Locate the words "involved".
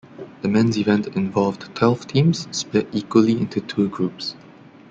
1.09-1.75